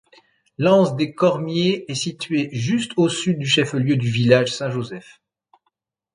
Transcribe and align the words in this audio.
L’Anse-des-Cormier 0.57 1.85
est 1.87 1.93
situé 1.93 2.49
juste 2.53 2.93
au 2.97 3.07
sud 3.07 3.37
du 3.37 3.45
chef-lieu 3.45 3.97
du 3.97 4.09
village, 4.09 4.51
Saint-Joseph. 4.51 5.21